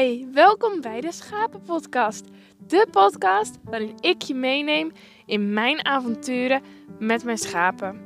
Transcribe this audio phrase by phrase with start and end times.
[0.00, 2.24] Hey, welkom bij de Schapenpodcast.
[2.66, 4.92] De podcast waarin ik je meeneem
[5.26, 6.62] in mijn avonturen
[6.98, 8.00] met mijn schapen.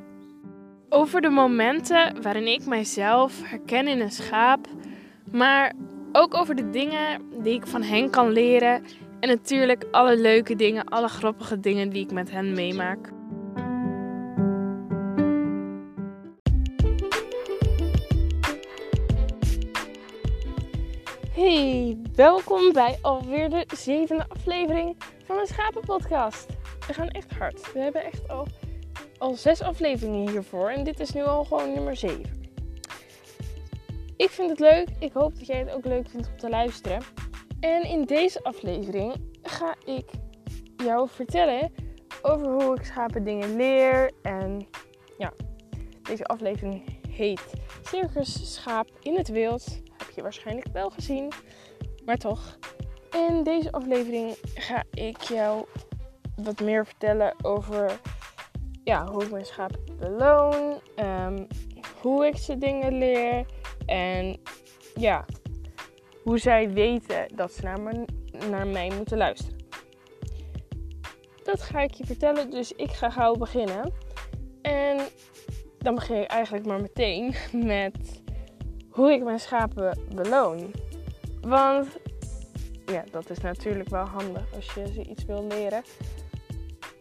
[0.89, 4.67] Over de momenten waarin ik mijzelf herken in een schaap,
[5.31, 5.73] maar
[6.11, 8.83] ook over de dingen die ik van hen kan leren
[9.19, 13.09] en natuurlijk alle leuke dingen, alle grappige dingen die ik met hen meemaak.
[21.35, 26.45] Hey, welkom bij alweer de zevende aflevering van de Schapenpodcast.
[26.87, 27.73] We gaan echt hard.
[27.73, 28.47] We hebben echt al,
[29.17, 32.53] al zes afleveringen hiervoor en dit is nu al gewoon nummer zeven.
[34.17, 34.87] Ik vind het leuk.
[34.99, 37.01] Ik hoop dat jij het ook leuk vindt om te luisteren.
[37.59, 40.09] En in deze aflevering ga ik
[40.77, 41.73] jou vertellen
[42.21, 44.11] over hoe ik schapen dingen leer.
[44.21, 44.67] En
[45.17, 45.33] ja,
[46.01, 49.83] deze aflevering heet Circus Schaap in het Wild
[50.23, 51.31] waarschijnlijk wel gezien,
[52.05, 52.57] maar toch.
[53.11, 55.65] In deze aflevering ga ik jou
[56.35, 57.99] wat meer vertellen over
[58.83, 61.47] ja, hoe ik mijn schaap beloon, um,
[62.01, 63.45] hoe ik ze dingen leer
[63.85, 64.39] en
[64.95, 65.25] ja,
[66.23, 67.79] hoe zij weten dat ze naar,
[68.49, 69.57] naar mij moeten luisteren.
[71.43, 73.93] Dat ga ik je vertellen, dus ik ga gauw beginnen.
[74.61, 74.97] En
[75.77, 77.35] dan begin ik eigenlijk maar meteen
[77.73, 78.23] met
[78.95, 80.71] hoe ik mijn schapen beloon.
[81.41, 81.87] Want
[82.85, 85.83] ja, dat is natuurlijk wel handig als je ze iets wil leren.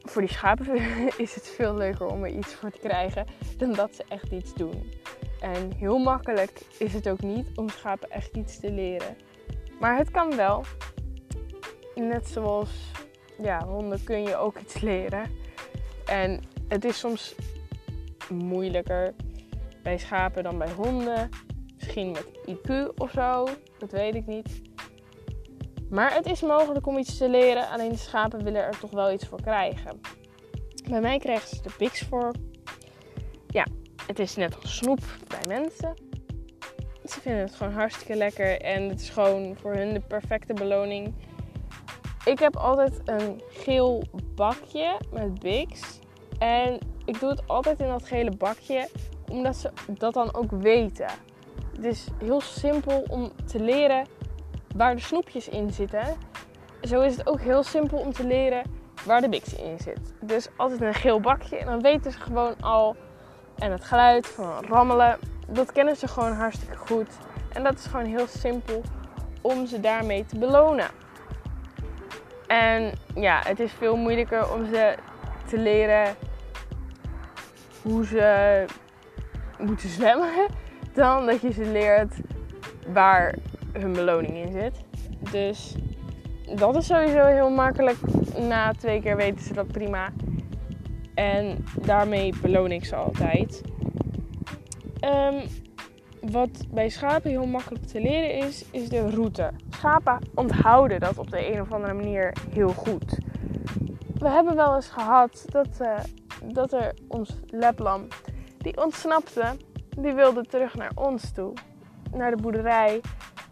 [0.03, 0.77] Voor die schapen
[1.25, 4.55] is het veel leuker om er iets voor te krijgen dan dat ze echt iets
[4.55, 4.92] doen.
[5.41, 9.17] En heel makkelijk is het ook niet om schapen echt iets te leren.
[9.81, 10.64] Maar het kan wel.
[11.95, 12.70] Net zoals
[13.42, 15.31] ja, honden kun je ook iets leren.
[16.06, 17.34] En het is soms
[18.31, 19.14] moeilijker
[19.83, 21.31] bij schapen dan bij honden.
[21.85, 24.63] Misschien met IQ of zo, dat weet ik niet.
[25.91, 29.13] Maar het is mogelijk om iets te leren, alleen de schapen willen er toch wel
[29.13, 30.01] iets voor krijgen.
[30.89, 32.33] Bij mij krijgen ze de Bix voor.
[33.47, 33.67] Ja,
[34.07, 35.95] het is net als snoep bij mensen.
[37.05, 41.14] Ze vinden het gewoon hartstikke lekker en het is gewoon voor hun de perfecte beloning.
[42.25, 44.03] Ik heb altijd een geel
[44.35, 45.98] bakje met Bix.
[46.39, 48.89] En ik doe het altijd in dat gele bakje,
[49.31, 51.08] omdat ze dat dan ook weten.
[51.74, 54.07] Het is heel simpel om te leren
[54.77, 56.17] waar de snoepjes in zitten.
[56.83, 58.62] Zo is het ook heel simpel om te leren
[59.05, 60.14] waar de Bix in zit.
[60.20, 62.96] Dus altijd een geel bakje en dan weten ze gewoon al.
[63.55, 65.18] En het geluid van rammelen,
[65.48, 67.08] dat kennen ze gewoon hartstikke goed.
[67.52, 68.83] En dat is gewoon heel simpel
[69.40, 70.89] om ze daarmee te belonen.
[72.46, 74.95] En ja, het is veel moeilijker om ze
[75.46, 76.14] te leren
[77.83, 78.64] hoe ze
[79.58, 80.46] moeten zwemmen
[80.95, 82.15] dan dat je ze leert
[82.87, 83.35] waar
[83.73, 84.85] hun beloning in zit.
[85.31, 85.75] Dus
[86.57, 87.97] dat is sowieso heel makkelijk.
[88.39, 90.13] Na twee keer weten ze dat prima.
[91.15, 93.63] En daarmee beloon ik ze altijd.
[95.01, 95.43] Um,
[96.31, 99.51] wat bij schapen heel makkelijk te leren is, is de route.
[99.71, 103.19] Schapen onthouden dat op de een of andere manier heel goed.
[104.19, 105.99] We hebben wel eens gehad dat, uh,
[106.53, 108.07] dat er ons leplam,
[108.59, 109.57] die ontsnapte
[109.97, 111.53] die wilde terug naar ons toe.
[112.13, 113.01] Naar de boerderij.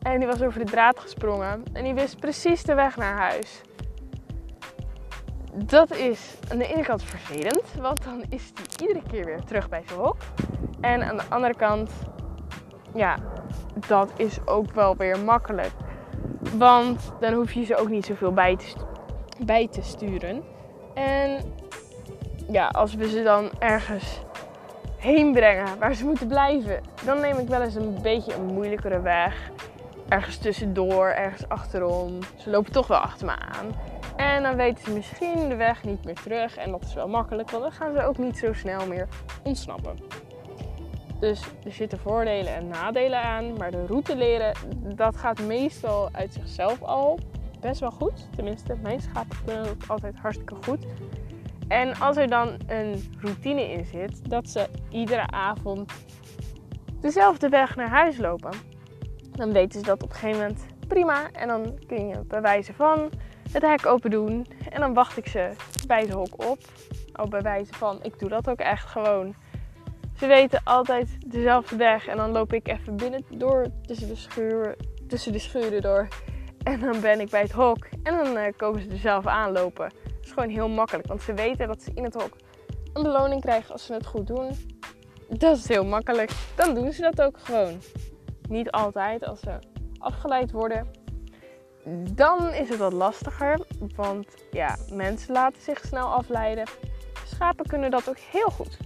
[0.02, 1.62] En die was over de draad gesprongen.
[1.72, 3.60] En die wist precies de weg naar huis.
[5.54, 9.68] Dat is aan de ene kant vervelend, want dan is die iedere keer weer terug
[9.68, 10.16] bij zijn hok.
[10.80, 11.90] En aan de andere kant,
[12.94, 13.16] ja,
[13.88, 15.72] dat is ook wel weer makkelijk.
[16.56, 18.66] Want dan hoef je ze ook niet zoveel bij te,
[19.44, 20.42] bij te sturen.
[20.94, 21.54] En
[22.50, 24.20] ja, als we ze dan ergens
[25.02, 29.00] heen brengen, waar ze moeten blijven, dan neem ik wel eens een beetje een moeilijkere
[29.00, 29.50] weg.
[30.08, 32.18] Ergens tussendoor, ergens achterom.
[32.36, 33.74] Ze lopen toch wel achter me aan.
[34.16, 36.56] En dan weten ze misschien de weg niet meer terug.
[36.56, 39.08] En dat is wel makkelijk, want dan gaan ze ook niet zo snel meer
[39.42, 39.98] ontsnappen.
[41.20, 43.56] Dus er zitten voordelen en nadelen aan.
[43.56, 47.18] Maar de route leren, dat gaat meestal uit zichzelf al
[47.60, 48.28] best wel goed.
[48.36, 50.84] Tenminste, mijn schapen kunnen altijd hartstikke goed.
[51.68, 55.92] En als er dan een routine in zit, dat ze iedere avond
[57.00, 58.50] dezelfde weg naar huis lopen,
[59.30, 61.30] dan weten ze dat op een gegeven moment prima.
[61.32, 63.10] En dan kun je bij wijze van
[63.52, 64.46] het hek open doen.
[64.70, 65.50] En dan wacht ik ze
[65.86, 66.58] bij de hok op.
[67.12, 69.34] Al bij wijze van, ik doe dat ook echt gewoon.
[70.16, 72.06] Ze weten altijd dezelfde weg.
[72.06, 74.76] En dan loop ik even binnen door tussen de, schuur,
[75.08, 76.08] tussen de schuren door.
[76.62, 77.86] En dan ben ik bij het hok.
[78.02, 79.92] En dan uh, komen ze er zelf aanlopen
[80.24, 81.06] is gewoon heel makkelijk.
[81.06, 82.36] Want ze weten dat ze in het hok
[82.92, 84.50] een beloning krijgen als ze het goed doen.
[85.28, 86.30] Dat is heel makkelijk.
[86.54, 87.80] Dan doen ze dat ook gewoon.
[88.48, 89.58] Niet altijd als ze
[89.98, 90.86] afgeleid worden.
[92.14, 93.60] dan is het wat lastiger,
[93.96, 96.64] want ja, mensen laten zich snel afleiden.
[97.26, 98.76] Schapen kunnen dat ook heel goed.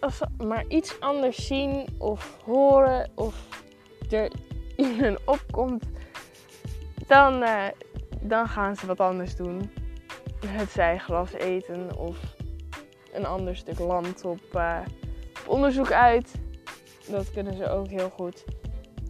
[0.00, 3.48] Als ze maar iets anders zien of horen of
[4.10, 4.32] er
[4.76, 5.84] in hun opkomt,
[7.06, 7.64] dan, uh,
[8.20, 9.70] dan gaan ze wat anders doen.
[10.46, 12.18] Het zij gras eten of
[13.12, 14.78] een ander stuk land op, uh,
[15.40, 16.34] op onderzoek uit.
[17.08, 18.44] Dat kunnen ze ook heel goed.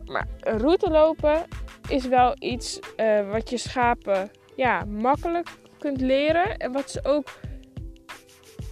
[0.05, 1.45] Maar route lopen
[1.89, 5.49] is wel iets uh, wat je schapen ja, makkelijk
[5.79, 6.57] kunt leren.
[6.57, 7.39] En wat ze ook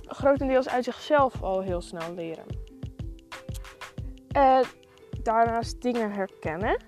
[0.06, 2.44] grotendeels uit zichzelf al heel snel leren.
[4.36, 4.60] Uh,
[5.22, 6.82] daarnaast dingen herkennen.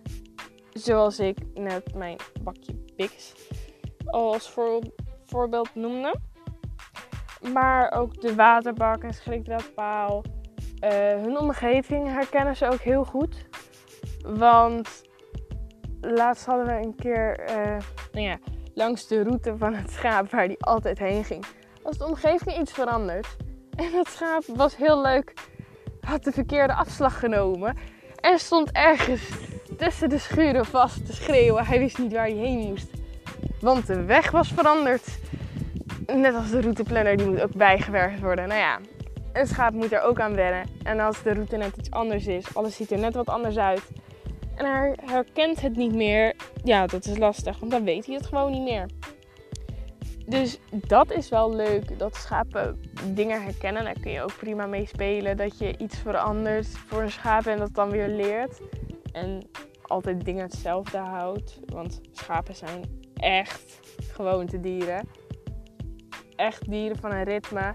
[0.72, 3.32] Zoals ik net mijn bakje Pix
[4.06, 4.80] als voor,
[5.32, 6.14] voorbeeld noemde.
[7.52, 10.24] Maar ook de waterbak en schrikdraadpaal.
[10.84, 13.46] Uh, hun omgeving herkennen ze ook heel goed.
[14.22, 15.02] Want
[16.00, 17.76] laatst hadden we een keer uh,
[18.12, 18.38] nou ja,
[18.74, 21.44] langs de route van het schaap waar die altijd heen ging.
[21.82, 23.36] Was de omgeving iets veranderd.
[23.76, 25.32] En het schaap was heel leuk.
[26.00, 27.76] Had de verkeerde afslag genomen.
[28.20, 29.30] En stond ergens
[29.76, 31.66] tussen de schuren vast te schreeuwen.
[31.66, 33.01] Hij wist niet waar hij heen moest.
[33.62, 35.18] Want de weg was veranderd.
[36.06, 38.48] Net als de routeplanner, die moet ook bijgewerkt worden.
[38.48, 38.78] Nou ja,
[39.32, 40.66] een schaap moet er ook aan wennen.
[40.82, 43.82] En als de route net iets anders is, alles ziet er net wat anders uit
[44.54, 48.26] en hij herkent het niet meer, ja, dat is lastig, want dan weet hij het
[48.26, 48.86] gewoon niet meer.
[50.26, 52.80] Dus dat is wel leuk, dat schapen
[53.14, 53.84] dingen herkennen.
[53.84, 55.36] Daar kun je ook prima mee spelen.
[55.36, 58.60] Dat je iets verandert voor een schaap en dat dan weer leert.
[59.12, 59.42] En
[59.82, 61.60] altijd dingen hetzelfde houdt.
[61.66, 63.80] Want schapen zijn echt
[64.12, 65.08] gewoontedieren.
[66.36, 67.72] Echt dieren van een ritme.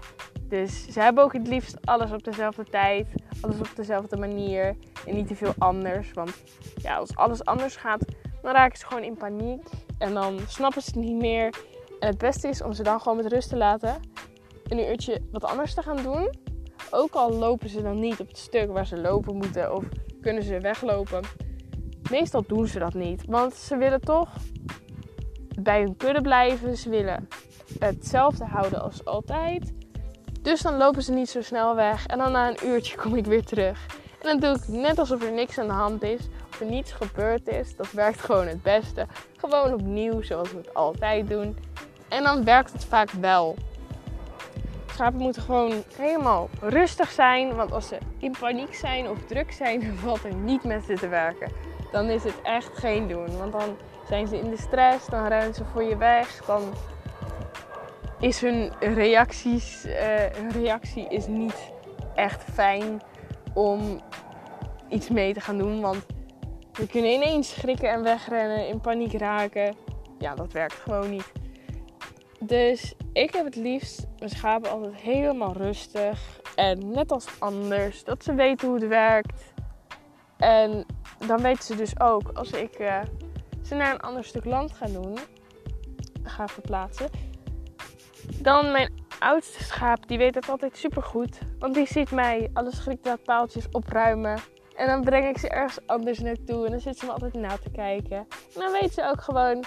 [0.48, 3.06] Dus ze hebben ook het liefst alles op dezelfde tijd,
[3.40, 6.12] alles op dezelfde manier en niet te veel anders.
[6.12, 6.42] Want
[6.76, 8.04] ja, als alles anders gaat,
[8.42, 9.66] dan raken ze gewoon in paniek
[9.98, 11.54] en dan snappen ze het niet meer.
[12.00, 14.00] En het beste is om ze dan gewoon met rust te laten,
[14.68, 16.34] een uurtje wat anders te gaan doen.
[16.90, 19.84] Ook al lopen ze dan niet op het stuk waar ze lopen moeten of
[20.20, 21.22] kunnen ze weglopen.
[22.10, 24.28] Meestal doen ze dat niet, want ze willen toch
[25.62, 26.76] bij hun kudde blijven.
[26.76, 27.28] Ze willen
[27.78, 29.72] hetzelfde houden als altijd.
[30.42, 32.06] Dus dan lopen ze niet zo snel weg.
[32.06, 33.86] En dan na een uurtje kom ik weer terug.
[34.22, 36.20] En dan doe ik net alsof er niks aan de hand is.
[36.50, 37.76] Of er niets gebeurd is.
[37.76, 39.06] Dat werkt gewoon het beste.
[39.36, 41.56] Gewoon opnieuw zoals we het altijd doen.
[42.08, 43.56] En dan werkt het vaak wel.
[44.90, 47.54] Schapen moeten gewoon helemaal rustig zijn.
[47.54, 50.94] Want als ze in paniek zijn of druk zijn, dan valt er niet met ze
[50.94, 51.52] te werken.
[51.92, 53.38] Dan is het echt geen doen.
[53.38, 53.76] Want dan
[54.08, 56.44] zijn ze in de stress, dan rennen ze voor je weg.
[56.46, 56.62] Dan
[58.20, 59.94] is hun, reacties, uh,
[60.32, 61.72] hun reactie is niet
[62.14, 63.00] echt fijn
[63.54, 64.00] om
[64.88, 65.80] iets mee te gaan doen.
[65.80, 66.06] Want
[66.72, 69.76] we kunnen ineens schrikken en wegrennen, in paniek raken.
[70.18, 71.32] Ja, dat werkt gewoon niet.
[72.40, 76.40] Dus ik heb het liefst mijn schapen altijd helemaal rustig.
[76.54, 79.52] En net als anders, dat ze weten hoe het werkt.
[80.38, 80.86] En
[81.26, 83.00] dan weten ze dus ook, als ik uh,
[83.62, 85.18] ze naar een ander stuk land ga doen,
[86.22, 87.10] ga verplaatsen,
[88.42, 91.38] dan mijn oudste schaap, die weet het altijd super goed.
[91.58, 94.38] Want die ziet mij alle schrikdraadpaaltjes opruimen.
[94.76, 96.64] En dan breng ik ze ergens anders naartoe.
[96.64, 98.16] En dan zit ze me altijd na te kijken.
[98.54, 99.64] En dan weet ze ook gewoon,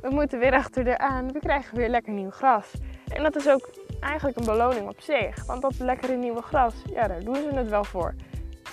[0.00, 1.32] we moeten weer achter eraan.
[1.32, 2.72] We krijgen weer lekker nieuw gras.
[3.06, 5.46] En dat is ook eigenlijk een beloning op zich.
[5.46, 8.14] Want dat lekkere nieuwe gras, ja, daar doen ze het wel voor.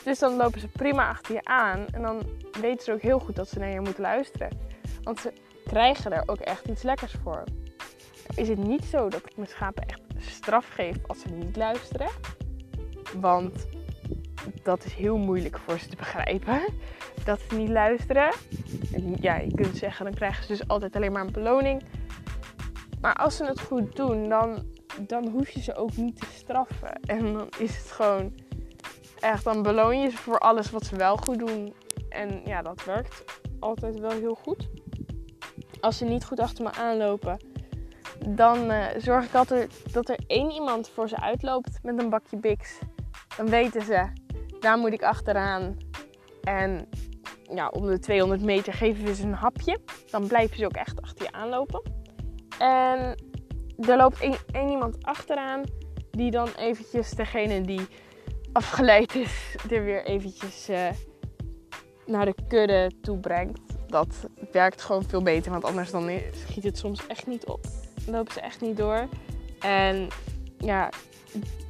[0.07, 1.85] Dus dan lopen ze prima achter je aan.
[1.91, 2.21] En dan
[2.61, 4.49] weten ze ook heel goed dat ze naar je moeten luisteren.
[5.03, 5.33] Want ze
[5.65, 7.43] krijgen er ook echt iets lekkers voor
[8.37, 12.09] is het niet zo dat ik mijn schapen echt straf geef als ze niet luisteren.
[13.19, 13.67] Want
[14.63, 16.61] dat is heel moeilijk voor ze te begrijpen.
[17.23, 18.33] Dat ze niet luisteren.
[18.93, 21.83] En ja, je kunt zeggen, dan krijgen ze dus altijd alleen maar een beloning.
[23.01, 24.65] Maar als ze het goed doen, dan,
[25.01, 26.99] dan hoef je ze ook niet te straffen.
[27.01, 28.33] En dan is het gewoon
[29.19, 31.73] echt, dan beloon je ze voor alles wat ze wel goed doen.
[32.09, 33.23] En ja, dat werkt
[33.59, 34.69] altijd wel heel goed.
[35.81, 37.39] Als ze niet goed achter me aanlopen,
[38.27, 42.37] dan uh, zorg ik altijd dat er één iemand voor ze uitloopt met een bakje
[42.37, 42.79] Bix.
[43.37, 44.07] Dan weten ze,
[44.59, 45.77] daar moet ik achteraan.
[46.43, 46.89] En
[47.53, 49.79] ja, om de 200 meter geven we ze een hapje.
[50.11, 51.81] Dan blijven ze ook echt achter je aanlopen.
[52.59, 53.15] En
[53.79, 55.63] er loopt één, één iemand achteraan
[56.11, 57.87] die dan eventjes degene die
[58.57, 60.89] afgeleid is er weer eventjes uh,
[62.05, 63.59] naar de kudde toe brengt.
[63.87, 67.59] Dat werkt gewoon veel beter, want anders dan schiet het soms echt niet op
[68.07, 69.07] lopen ze echt niet door.
[69.59, 70.07] En
[70.57, 70.89] ja,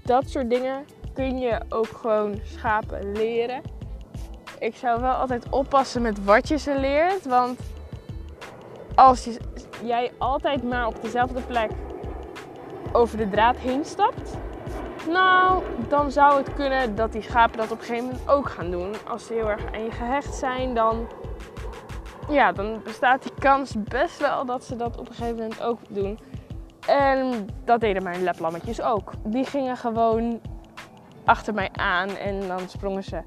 [0.04, 3.62] dat soort dingen kun je ook gewoon schapen leren.
[4.60, 7.26] Ik zou wel altijd oppassen met wat je ze leert.
[7.26, 7.60] Want
[8.96, 9.38] als je,
[9.84, 11.72] jij altijd maar op dezelfde plek
[12.92, 14.38] over de draad heen stapt,
[15.08, 18.72] nou, dan zou het kunnen dat die schapen dat op een gegeven moment ook gaan
[18.72, 18.94] doen.
[19.08, 21.08] Als ze heel erg aan je gehecht zijn, dan,
[22.30, 25.80] ja, dan bestaat die kans best wel dat ze dat op een gegeven moment ook
[25.90, 26.20] doen.
[26.88, 29.12] En dat deden mijn leplammetjes ook.
[29.24, 30.42] Die gingen gewoon
[31.26, 33.24] achter mij aan en dan sprongen ze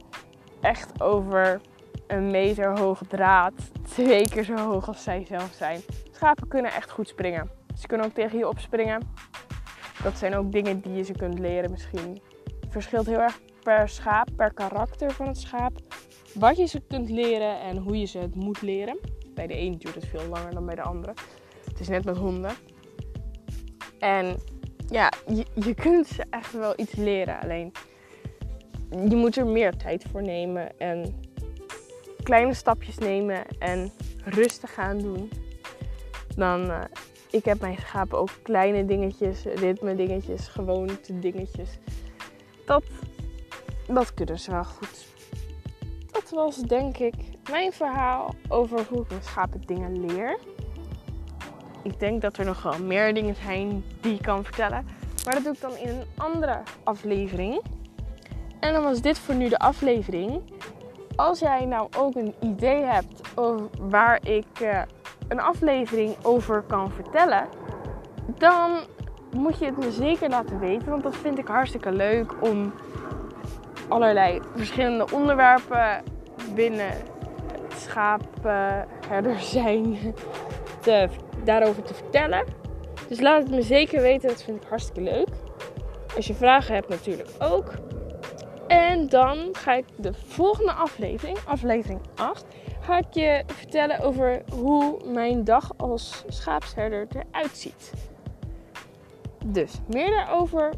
[0.60, 1.60] echt over
[2.06, 3.52] een meter hoge draad.
[3.88, 5.80] Twee keer zo hoog als zij zelf zijn.
[6.10, 7.50] Schapen kunnen echt goed springen.
[7.78, 9.02] Ze kunnen ook tegen je opspringen.
[10.02, 12.20] Dat zijn ook dingen die je ze kunt leren misschien.
[12.60, 15.72] Het verschilt heel erg per schaap, per karakter van het schaap.
[16.34, 18.98] Wat je ze kunt leren en hoe je ze het moet leren.
[19.34, 21.14] Bij de een duurt het veel langer dan bij de andere.
[21.64, 22.50] Het is net met honden.
[23.98, 24.36] En
[24.86, 27.40] ja, je, je kunt ze echt wel iets leren.
[27.40, 27.72] Alleen
[29.08, 31.20] je moet er meer tijd voor nemen en
[32.22, 33.92] kleine stapjes nemen en
[34.24, 35.30] rustig gaan doen.
[36.36, 36.80] Dan, uh,
[37.30, 41.78] ik heb mijn schapen ook kleine dingetjes, ritme dingetjes, gewoonte dingetjes.
[42.66, 42.84] Dat,
[43.86, 45.06] dat kunnen ze wel goed.
[46.10, 47.14] Dat was denk ik
[47.50, 50.38] mijn verhaal over hoe ik mijn schapen dingen leer.
[51.82, 54.86] Ik denk dat er nog wel meer dingen zijn die ik kan vertellen.
[55.24, 57.62] Maar dat doe ik dan in een andere aflevering.
[58.60, 60.40] En dan was dit voor nu de aflevering.
[61.16, 64.82] Als jij nou ook een idee hebt over waar ik uh,
[65.30, 67.48] een aflevering over kan vertellen,
[68.38, 68.80] dan
[69.36, 70.88] moet je het me zeker laten weten.
[70.88, 72.72] Want dat vind ik hartstikke leuk om
[73.88, 76.02] allerlei verschillende onderwerpen
[76.54, 76.90] binnen
[77.52, 79.96] het schaapherder zijn
[80.82, 81.08] te,
[81.44, 82.44] daarover te vertellen.
[83.08, 85.28] Dus laat het me zeker weten, dat vind ik hartstikke leuk.
[86.16, 87.72] Als je vragen hebt natuurlijk ook.
[88.66, 92.44] En dan ga ik de volgende aflevering, aflevering 8,
[92.90, 97.92] ga ik je vertellen over hoe mijn dag als schaapsherder eruit ziet.
[99.44, 100.72] Dus meer daarover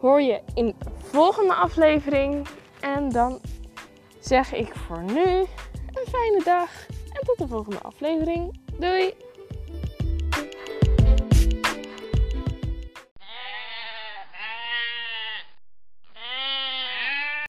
[0.00, 2.46] hoor je in de volgende aflevering.
[2.80, 3.40] En dan
[4.20, 8.60] zeg ik voor nu een fijne dag en tot de volgende aflevering.
[8.78, 9.14] Doei!